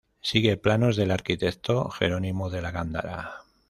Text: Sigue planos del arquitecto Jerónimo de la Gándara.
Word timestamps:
Sigue 0.19 0.57
planos 0.57 0.95
del 0.95 1.11
arquitecto 1.11 1.87
Jerónimo 1.91 2.49
de 2.49 2.63
la 2.63 2.71
Gándara. 2.71 3.43